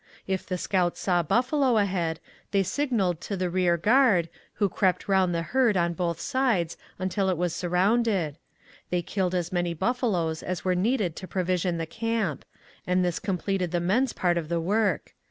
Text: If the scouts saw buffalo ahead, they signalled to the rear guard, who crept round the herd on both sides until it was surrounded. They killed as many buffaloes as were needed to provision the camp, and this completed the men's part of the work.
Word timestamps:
If 0.25 0.47
the 0.47 0.57
scouts 0.57 0.99
saw 1.01 1.21
buffalo 1.21 1.77
ahead, 1.77 2.19
they 2.49 2.63
signalled 2.63 3.21
to 3.21 3.37
the 3.37 3.51
rear 3.51 3.77
guard, 3.77 4.29
who 4.53 4.67
crept 4.67 5.07
round 5.07 5.35
the 5.35 5.43
herd 5.43 5.77
on 5.77 5.93
both 5.93 6.19
sides 6.19 6.75
until 6.97 7.29
it 7.29 7.37
was 7.37 7.53
surrounded. 7.53 8.39
They 8.89 9.03
killed 9.03 9.35
as 9.35 9.51
many 9.51 9.75
buffaloes 9.75 10.41
as 10.41 10.65
were 10.65 10.73
needed 10.73 11.15
to 11.17 11.27
provision 11.27 11.77
the 11.77 11.85
camp, 11.85 12.45
and 12.87 13.05
this 13.05 13.19
completed 13.19 13.69
the 13.69 13.79
men's 13.79 14.11
part 14.11 14.39
of 14.39 14.49
the 14.49 14.59
work. 14.59 15.13